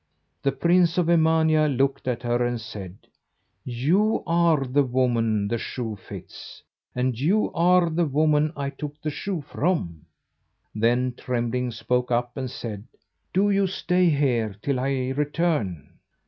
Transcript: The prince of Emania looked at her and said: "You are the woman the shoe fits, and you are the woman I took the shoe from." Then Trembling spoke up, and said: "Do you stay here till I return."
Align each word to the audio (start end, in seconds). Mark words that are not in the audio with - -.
The 0.41 0.51
prince 0.51 0.97
of 0.97 1.09
Emania 1.11 1.67
looked 1.67 2.07
at 2.07 2.23
her 2.23 2.43
and 2.43 2.59
said: 2.59 2.97
"You 3.63 4.23
are 4.25 4.65
the 4.65 4.81
woman 4.81 5.47
the 5.47 5.59
shoe 5.59 5.95
fits, 5.95 6.63
and 6.95 7.19
you 7.19 7.51
are 7.53 7.87
the 7.87 8.07
woman 8.07 8.51
I 8.57 8.71
took 8.71 8.99
the 8.99 9.11
shoe 9.11 9.41
from." 9.41 10.07
Then 10.73 11.13
Trembling 11.15 11.69
spoke 11.69 12.09
up, 12.09 12.35
and 12.35 12.49
said: 12.49 12.85
"Do 13.31 13.51
you 13.51 13.67
stay 13.67 14.09
here 14.09 14.55
till 14.63 14.79
I 14.79 15.09
return." 15.09 15.91